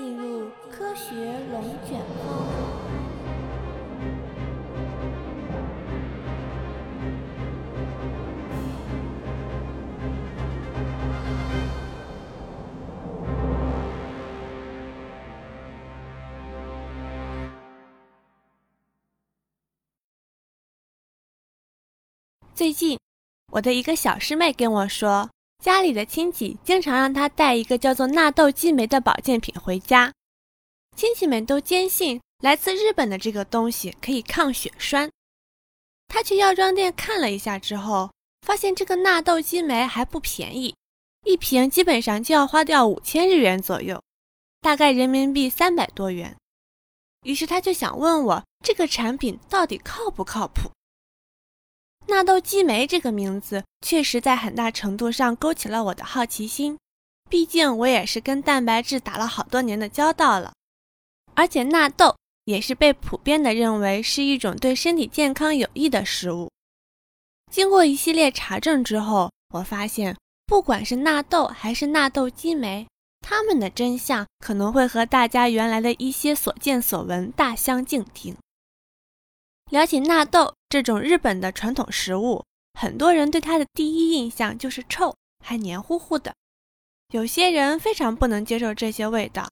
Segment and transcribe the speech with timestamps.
[0.00, 1.14] 进入科学
[1.52, 2.46] 龙卷风。
[22.54, 22.98] 最近，
[23.52, 25.28] 我的一个小师妹跟我说。
[25.60, 30.10] 家里的亲戚经常让他带一个叫做纳豆激酶的保健品回家，
[30.96, 35.10] 亲戚们都坚信来自日本的这个东西可以抗血栓。
[36.08, 38.10] 他去药妆店看了一下之后，
[38.40, 40.74] 发现这个纳豆激酶还不便宜，
[41.24, 44.02] 一瓶基本上就要花掉五千日元左右，
[44.62, 46.34] 大概人民币三百多元。
[47.24, 50.70] 于是他就想问我这个产品到底靠不靠谱。
[52.10, 56.76] 纳豆激酶这个名字确实在很大程度上勾起了我的好奇心，
[57.28, 60.52] 毕竟我也是跟蛋白质打了好多年的交道了，
[61.34, 66.50] 而且纳豆也是被普遍的认为是一种对身体健康有益的食物。
[67.48, 72.88] 经过一系列查证之后，我发现不管是纳豆还是纳豆激酶，
[73.20, 78.36] 它们的真相可能会和大家原来的一些所见所闻大相径庭。
[79.70, 85.12] 聊起纳豆这种日本的传统食物，很多人对它的第一印象就是臭，
[85.44, 86.32] 还黏糊糊的。
[87.12, 89.50] 有些人非常不能接受这些味道，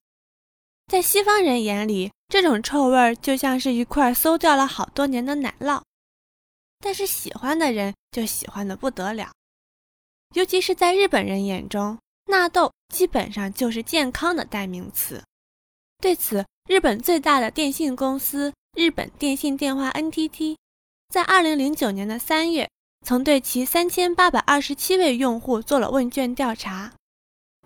[0.87, 5.83] 在西方人眼里，这种臭味就像是一块馊掉了好多年的奶酪。
[6.79, 9.33] 但是喜欢的人就喜欢的不得了，
[10.37, 15.21] 尤其是在日本人眼中，纳豆基本上就是健康的代名词。
[16.01, 18.53] 对此，日本最大的电信公司。
[18.77, 20.55] 日本电信电话 NTT
[21.09, 22.69] 在二零零九年的三月，
[23.05, 26.93] 曾对其三千八百二十七位用户做了问卷调查，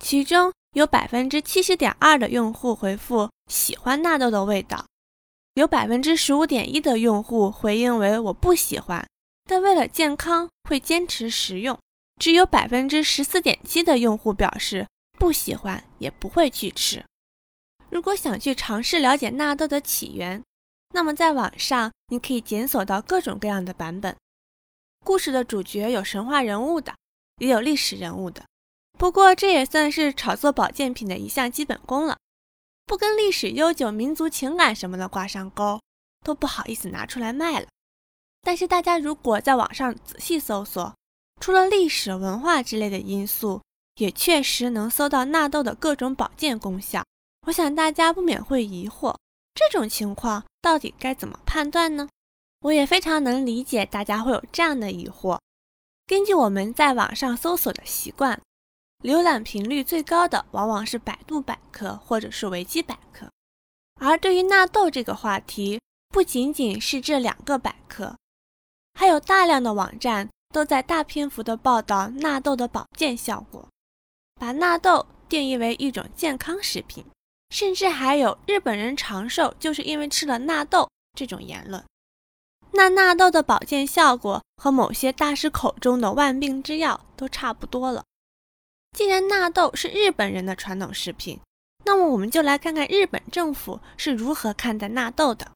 [0.01, 4.87] 其中有百分之七十点二的用户回复喜欢纳豆的味道，
[5.55, 9.05] 有百分之十五点一的用户回应为我不喜欢，
[9.49, 11.77] 但为了健康会坚持食用，
[12.21, 14.87] 只有百分之十四点七的用户表示
[15.19, 17.05] 不喜欢也不会去吃。
[17.91, 20.41] 如果想去尝试了解纳豆的起源，
[20.93, 24.17] 那么，在网上你可以检索到各种各样的版本。
[25.05, 26.95] 故事的主角有神话人物的，
[27.39, 28.45] 也有历史人物的。
[28.99, 32.19] 不过，这也算是炒作保健品的一项基本功了。
[32.87, 35.81] 不跟历史悠久、民族情感什么的挂上钩，
[36.25, 37.67] 都不好意思拿出来卖了。
[38.43, 40.95] 但是，大家如果在网上仔细搜索，
[41.41, 43.63] 除了历史文化之类的因素，
[43.97, 47.03] 也确实能搜到纳豆的各种保健功效。
[47.47, 49.17] 我想大家不免会疑惑。
[49.55, 52.09] 这种情况到底该怎么判断呢？
[52.61, 55.41] 我也非常能理解大家会有这样的疑惑。
[56.07, 58.41] 根据我们在网上搜索的习惯，
[59.03, 63.29] 浏览频率最高的往往是百度百科或者是维基百科。
[64.01, 68.17] 而对于纳豆这个话题，不仅仅是这两个百科，
[68.95, 73.69] 还有大量的网站都在大篇幅的报道纳豆的保健效果，
[74.41, 77.05] 把纳豆定义为一种健康食品。
[77.53, 81.85] 甚至还有日本人长寿就是因为吃了纳豆这种言论。
[82.71, 88.03] 那纳豆的保健效果和某些大师口中的万病之药都差不多了。
[88.97, 91.39] 既然纳豆是日本人的传统食品，
[91.85, 95.53] 那么我们就来看看日本政府是如何看待纳豆的。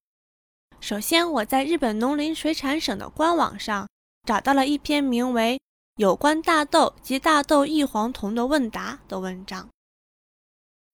[0.79, 3.89] 首先，我在日本农林水产省的官网上
[4.27, 5.55] 找到了一篇名为
[5.97, 9.67] 《有关大豆及大豆异黄酮的问答》的文章。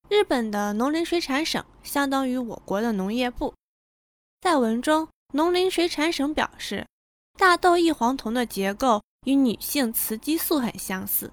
[0.09, 3.53] 日本的农林水产省相当于我国的农业部。
[4.41, 6.85] 在文中，农林水产省表示，
[7.37, 11.31] 大豆异黄酮的结构与女性雌激素很相似，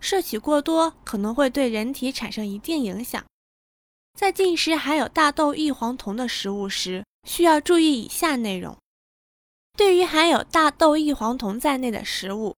[0.00, 3.24] 摄取过多可能会对人体产生一定影响。
[4.18, 8.76] 在进食含有大豆异黄酮的食物时，需要注意以下内容：
[9.76, 12.56] 对于含有大豆异黄酮在内的食物，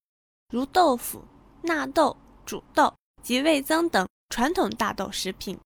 [0.50, 1.25] 如豆腐、
[1.62, 2.16] 纳豆、
[2.47, 4.09] 煮豆及味增等。
[4.34, 5.61] 传统大豆食品，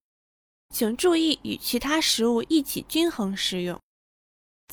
[0.69, 3.81] 请注意与其他食物一起均衡食用。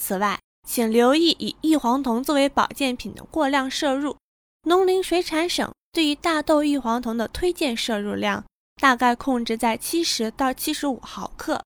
[0.02, 0.38] 此外，
[0.68, 4.18] 请留意以异黄酮作为保健品的过量摄入。
[4.64, 8.44] 农林水产省对于大豆异黄酮的推荐摄入量
[8.82, 11.64] 大概控制在七十到七十五毫克。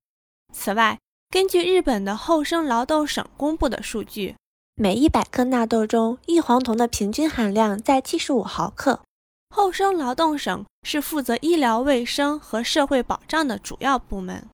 [0.53, 0.99] 此外，
[1.31, 4.35] 根据日本的厚生劳动省公布的数据，
[4.75, 9.01] 每一百克纳豆中异黄酮的平均含量在七十五毫克。
[9.49, 14.47] 厚生劳动省是负责医疗卫生和社会保障的主要部门，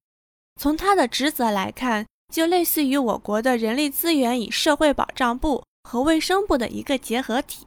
[0.59, 7.65] 从它的职责来看，就类似于我国的人力资源与社会保障部和卫生部的一个结合体，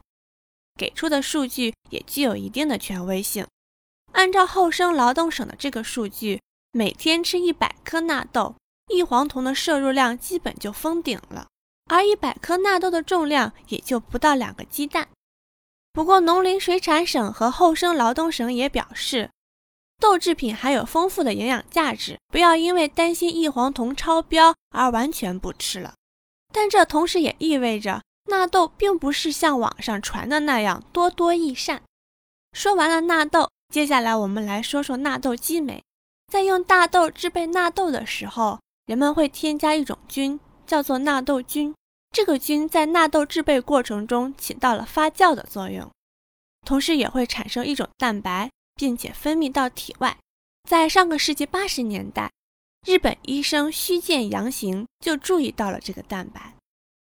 [0.77, 3.45] 给出的数据也具有一定的权威性。
[4.13, 6.41] 按照厚生劳动省的这个数据，
[6.71, 8.55] 每天吃一百颗纳豆，
[8.91, 11.47] 异黄酮的摄入量基本就封顶了，
[11.85, 15.07] 而一百颗纳豆的重量也就不到两个鸡蛋。
[15.91, 19.31] 不过，农林水产省和厚生劳动省也表示，
[19.99, 25.95] 豆制品含有丰富的营养价值，不要因为担心异黄酮超标而完全不吃了。
[26.53, 31.81] 但这同时也意味着，纳豆并不是像网上传的那样多多益善。
[32.53, 35.83] 说完了纳豆，接下来我们来说说纳豆激酶。
[36.31, 41.73] 在用大豆制备纳豆的时候，人们会添加一种菌，叫做纳豆菌。
[42.11, 45.89] 这个菌在纳豆制备过程中起到了发酵的作用，
[46.65, 50.17] 同时也会产生一种蛋白，并且分泌到体外。
[50.67, 52.31] 在上个世纪八十年代，
[52.85, 56.53] 日本医生须见洋行就注意到了这个蛋白，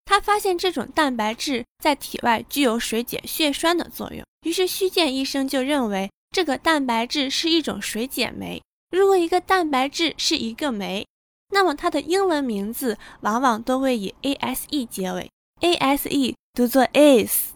[0.04, 8.62] 他发现这种蛋白质在体外具有水解血栓的作用，于是须见医生就认为这个蛋白质是一种水解酶。
[8.90, 11.06] 如果一个蛋白质是一个酶，
[11.50, 17.52] 那么它的英文名字往往都会以 ase 结尾，ase 读作 is，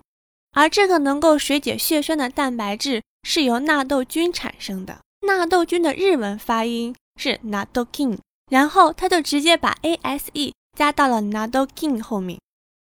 [0.52, 5.00] 而这个能够水解血栓的蛋白质是由纳豆菌产生的。
[5.26, 8.18] 纳豆菌的日文发音是 nadokin，
[8.50, 12.40] 然后他就直接把 ase 加到了 nadokin 后面，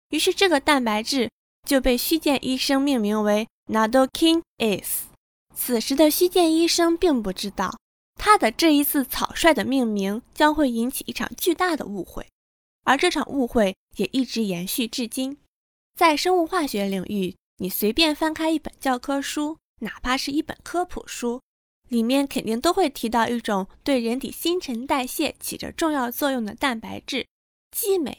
[0.09, 1.29] 于是这个蛋白质
[1.67, 5.05] 就被虚见医生命名为 nadokin is。
[5.55, 7.77] 此时的虚见医生并不知道。
[8.23, 12.27] 他的这一次草率的命名将会引起一场巨大的误会，
[12.83, 15.39] 而这场误会也一直延续至今。
[15.97, 21.41] 在生物化学领域，你随便翻开一本教科书，哪怕是一本科普书，
[21.89, 27.25] 里面肯定都会提到一种对人体新陈代谢起着重要作用的蛋白质——
[27.75, 28.15] 激酶。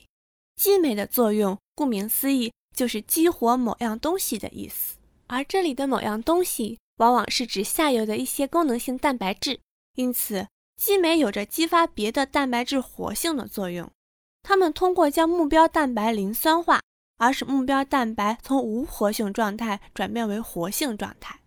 [0.57, 4.97] 激酶的作用，顾名思义，就是激活某样东西的意思。
[5.29, 9.61] 而这里的某样东西，往往是指下游的一些功能性蛋白质。
[9.95, 13.91] 因此，激酶有着激发别的蛋白质活性的作用。
[14.43, 16.81] 它们通过将目标蛋白磷酸化，
[17.19, 21.41] 而使目标蛋白从无活性状态转变为活性状态。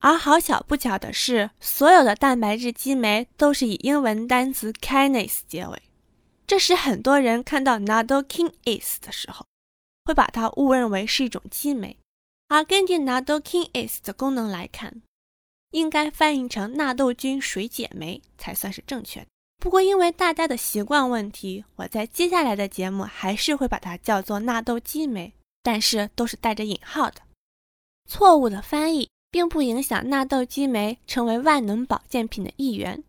[0.00, 5.82] 而好巧不巧的是，所有的蛋白质激酶都是以英文单词 kinase 结尾，
[6.46, 9.46] 这使很多人看到 nadokinase 的时候，
[10.04, 11.96] 会把它误认为是一种激酶。
[12.48, 15.00] 而根据 nadokinase 的功能来看，
[15.70, 19.26] 应该翻译成纳豆菌水解酶才算是正确的。
[19.58, 25.32] 不过，因为大家的习惯问题，我在接下来的节目还是会把它叫做纳豆激酶，
[25.62, 27.22] 但是都是带着引号的。
[28.08, 33.02] 错误的翻译并不影响纳豆激酶成为万能保健品的一员。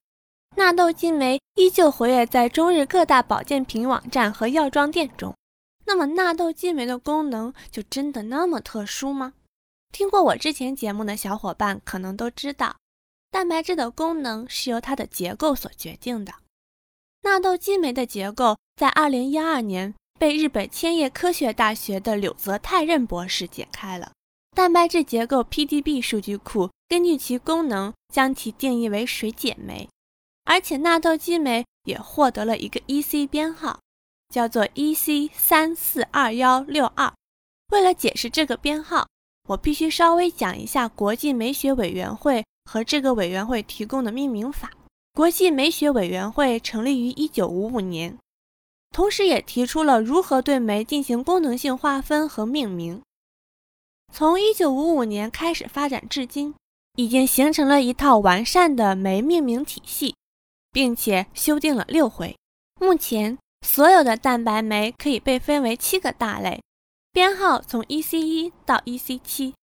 [0.56, 5.36] 纳豆激酶依旧活跃在中日各大保健品网站和药妆店中。
[5.86, 9.33] 那么，纳豆激酶的功能就真的那么特殊吗？
[9.92, 12.78] 听过我之前节目的小伙伴可能都知道，
[13.31, 16.34] 蛋白质的功能是由它的结构所决定的。
[17.22, 24.12] 纳豆激酶的结构在2012年被日本千叶科学大学的柳泽泰任博士解开了。
[24.56, 29.89] 蛋白质结构 PDB 数据库根据其功能将其定义为水解酶，
[30.45, 33.80] 而且纳豆激酶也获得了一个 EC 编号，
[34.30, 37.13] 叫做 EC 三四二幺六二。
[37.72, 39.07] 为了解释这个编号。
[39.47, 44.71] 我必须稍微讲一下国际酶学委员会和这个委员会提供的命名法。
[45.13, 48.17] 国际酶学委员会成立于1955年，
[48.91, 53.01] 同时也提出了如何对酶进行功能性划分和命名。
[54.13, 56.53] 从1955年开始发展至今，
[56.98, 60.13] 已经形成了一套完善的酶命名体系，
[60.72, 62.36] 并且修订了六回。
[62.79, 66.62] 目前，所有的蛋白酶可以被分为七个大类。
[67.17, 69.55] 编号从 EC 一到 EC 七，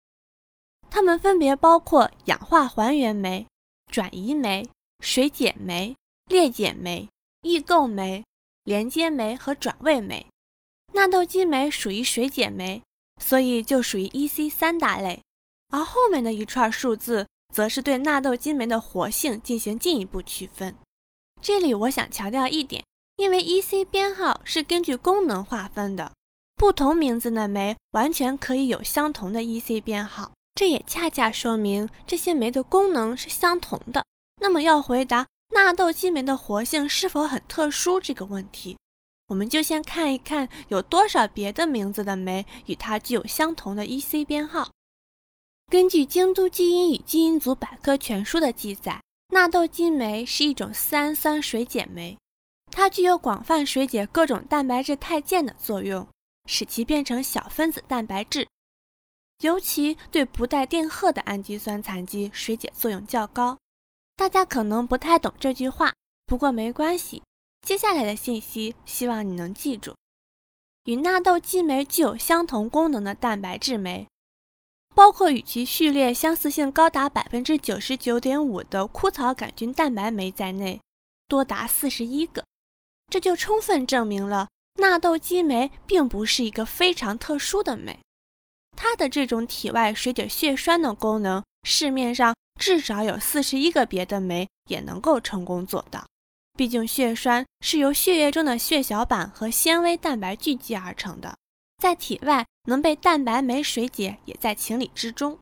[0.90, 3.46] 它们分别包括氧化还原酶、
[3.86, 4.68] 转移酶、
[4.98, 5.94] 水解酶、
[6.26, 7.08] 裂解酶、
[7.42, 8.24] 异构酶、
[8.64, 10.26] 连接酶和转位酶。
[10.94, 12.82] 纳豆激酶属于水解酶，
[13.22, 15.22] 所以就属于 EC 三大类。
[15.68, 20.74] 而后面的一串数字，则是对纳豆激酶的活性进行进一步区分。
[21.40, 22.82] 这里我想强调一点，
[23.14, 26.10] 因为 EC 编号是根据功能划分的。
[26.56, 34.04] 不同名字的酶完全可以有相同的 EC 编号，这也恰恰说明这些酶的功能是相同的。
[34.40, 38.76] 那么，要回答纳豆激酶的活性是否很特殊这个问题，
[39.28, 44.70] 我们就先看一看有多少别的名字的酶与它具有相同的 EC 编号。
[45.70, 52.16] 根据《京都基因与基因组百科全书》的记载，纳豆激酶是一种丝氨酸水解酶，
[52.70, 56.06] 它具有广泛水解各种蛋白质肽键的作用。
[56.46, 58.46] 使其变成小分子蛋白质，
[59.40, 63.58] 尤其对不带电荷的氨基酸残基水解作用较高。
[64.16, 65.92] 大家可能不太懂这句话，
[66.26, 67.22] 不过没关系。
[67.62, 69.94] 接下来的信息希望你能记住：
[70.84, 74.06] 与纳豆激酶具有相同功能的蛋白质酶，
[74.94, 80.80] 包括与其序列相似性高达百分之九十九点五的枯草杆菌蛋白酶在内，
[81.26, 82.44] 多达四十一个。
[83.08, 87.98] 这就充分证明了纳豆激酶并不是一个非常特殊的酶，
[88.76, 92.34] 它的这种体外水解血栓的功能，市面上。
[92.60, 96.06] 至少有四十一个别的酶也能够成功做到。
[96.56, 101.36] 毕竟血栓是由血液中的血小板和纤维蛋白聚集而成的，
[101.82, 105.36] 在体外能被蛋白酶水解也在情理之中。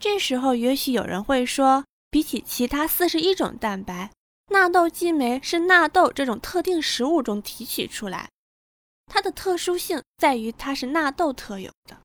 [0.00, 4.12] 这时候也许有人会说，比起其他四十一种蛋白，
[4.52, 8.30] 纳豆激酶是纳豆这种特定食物中提取出来，
[9.08, 11.98] 它的特殊性在于它是纳豆特有的。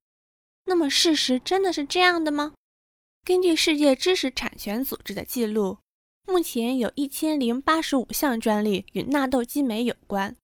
[0.65, 2.53] 那么事实真的是这样的吗？
[3.25, 5.77] 根据世界知识产权组织的记录，
[6.25, 10.35] 目前有一千零八十五项专利与纳豆激酶有关，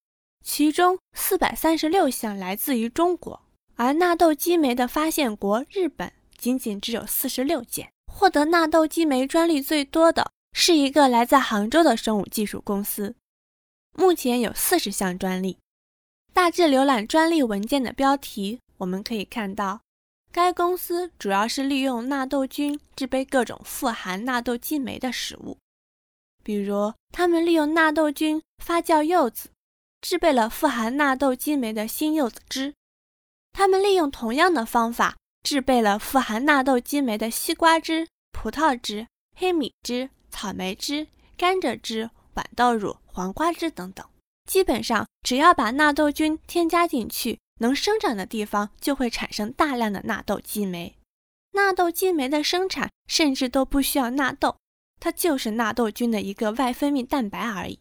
[0.43, 3.41] 其中四百三十六项来自于中国，
[3.75, 7.89] 而纳豆激酶的发现国日本仅仅只有四十六件。
[8.11, 13.15] 获得纳豆激酶专利最多的是一个来自杭州的生物技术公司，
[13.93, 15.57] 目前有四十项专利。
[16.33, 19.81] 大致浏览专利文件的标题，我们可以看到。
[20.31, 25.57] 该公司主要是利用纳豆菌制备各种富含纳豆激酶的食物，
[26.43, 29.49] 比如，他们利用纳豆菌发酵柚子，
[30.01, 32.73] 制备了富含纳豆激酶的新柚子汁；
[33.51, 44.05] 他们利用同样的方法制备了富含纳豆激酶的西瓜汁、葡萄汁、黑米汁、草莓汁、甘蔗汁、豌豆乳、黄瓜汁等等。
[44.49, 47.37] 基本上，只要把纳豆菌添加进去。
[47.61, 50.95] 能生长的地方就会产生大量的纳豆激酶，
[51.51, 54.55] 纳豆激酶的生产甚至都不需要纳豆，
[54.99, 57.77] 它就是纳豆菌的一个外分泌蛋白而已。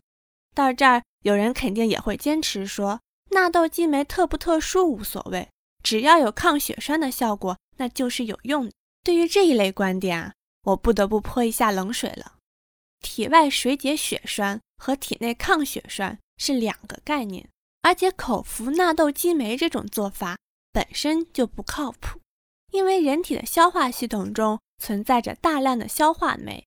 [0.52, 5.48] 到这儿，有人肯定也会坚持说，纳豆激酶特不特殊无所谓，
[5.84, 8.72] 只要有抗血栓的效果，那就是有用的。
[9.04, 10.32] 对于这一类观点啊，
[10.64, 12.34] 我不得不泼一下冷水了。
[13.00, 17.46] 体外水解血栓和体内抗血栓是两个概念。
[17.82, 20.36] 而且口服纳豆激酶这种做法
[20.72, 22.20] 本身就不靠谱，
[22.72, 26.66] 因为人体的消化系统中存在着大量的消化酶，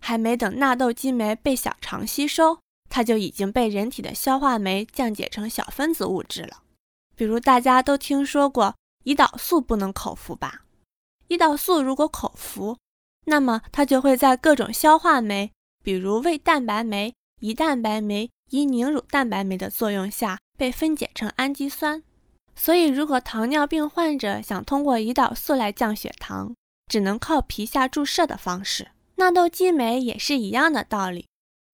[0.00, 6.62] 还没等纳豆激酶被小肠吸收，它就已经被人体的消化酶降解成小分子物质了。
[7.16, 10.62] 比如大家都听说过胰岛素不能口服吧？
[11.28, 12.78] 胰岛素如果口服，
[13.24, 15.50] 那么它就会在各种消化酶，
[15.82, 18.30] 比如胃蛋白酶、胰蛋白酶。
[18.50, 22.02] 以凝乳蛋白酶的作用下被分解成氨基酸，
[22.54, 26.54] 所以如果糖尿病患者想通过胰岛素来降血糖，
[26.86, 28.88] 只能靠皮下注射的方式。
[29.16, 31.26] 纳豆激酶也是一样的道理，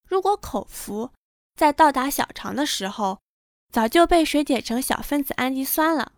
[0.07, 1.11] 如果口服，
[1.55, 3.19] 在到达小肠的时候，
[3.71, 6.13] 早就被水解成小分子氨基酸了。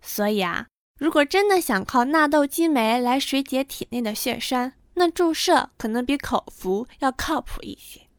[0.00, 0.66] 所以啊，
[0.98, 8.09] 如果真的想靠纳豆激酶来水解体内的血栓，那注射可能比口服要靠谱一些。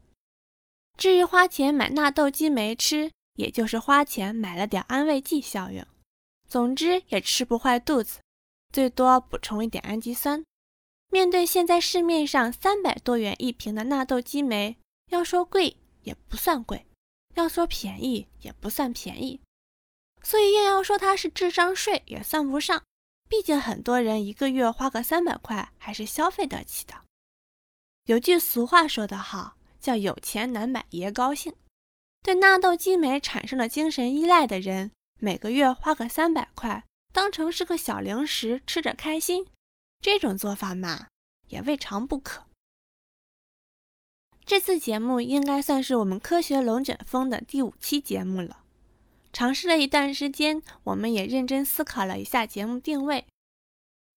[0.96, 5.84] 至于花钱买纳豆激酶吃，也就是花钱买了点安慰剂效应。
[6.46, 8.20] 总之也吃不坏肚子，
[8.72, 10.44] 最多补充一点氨基酸。
[11.10, 14.76] 面对现在市面上三百多元一瓶的纳豆激酶，
[15.10, 16.86] 要说贵也不算贵，
[17.34, 19.40] 要说便宜也不算便宜。
[20.22, 22.82] 所以硬要说它是智商税也算不上，
[23.28, 26.94] 毕竟很多人一个月花个三百块还是消费得起的。
[28.04, 29.56] 有句俗话说得好。
[29.82, 31.52] 叫有钱难买爷高兴。
[32.22, 39.48] 对纳豆激酶产生了精神依赖的人，每个月花个三百块，当成是个小零食吃着开心，
[40.00, 41.08] 这种做法嘛，
[41.48, 42.46] 也未尝不可。
[44.44, 48.64] 这次节目应该算是我们科学龙卷风的第五期节目了。
[49.32, 53.24] 尝试了一段时间，我们也认真思考了一下节目定位。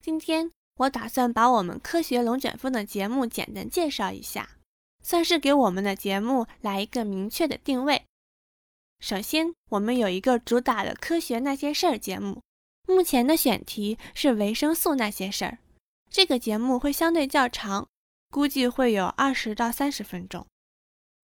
[0.04, 4.55] 今天我打算把我们科学龙卷风的节目简单介绍一下。
[5.06, 8.06] 算是给我们的节目来一个明确的定位。
[9.00, 12.42] 首先，我们有一个主打的科学那些事儿节目，
[12.88, 15.60] 目前的选题是维生素那些事儿。
[16.10, 17.88] 这个节目会相对较长，
[18.32, 20.44] 估计会有二十到三十分钟。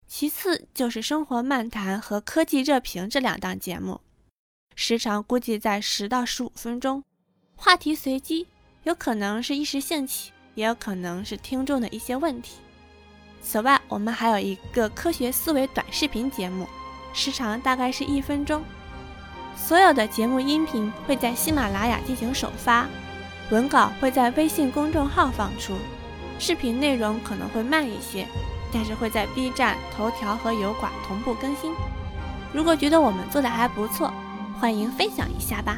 [0.05, 3.99] 其次就是生活漫谈和科技热评这两档节目，
[4.75, 7.03] 时长估计在十到十五分钟，
[7.55, 8.45] 话题随机，
[8.83, 12.57] 有可能是一时兴起，也有可能是听众的一些问题。
[13.41, 16.67] 此外，我们还有一个科学思维短视频节目，
[17.11, 18.63] 时长大概是一分钟。
[19.57, 22.87] 所有的节目音频会在喜马拉雅进行首发，
[23.49, 25.75] 文稿会在微信公众号放出。
[26.39, 28.25] 视频内容可能会慢一些，
[28.71, 31.73] 但是会在 B 站、头条和油管同步更新。
[32.53, 34.13] 如果觉得我们做的还不错，
[34.59, 35.77] 欢迎分享一下吧。